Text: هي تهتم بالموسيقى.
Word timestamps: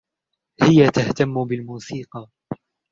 هي 0.61 0.89
تهتم 0.91 1.45
بالموسيقى. 1.47 2.29